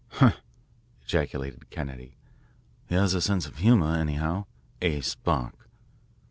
"Humph!" 0.13 0.41
ejaculated 1.03 1.69
Kennedy, 1.69 2.17
"he 2.89 2.95
has 2.95 3.13
a 3.13 3.21
sense 3.21 3.45
of 3.45 3.57
humour, 3.59 3.97
anyhow 3.97 4.45
A. 4.81 4.99
Spark!" 5.01 5.69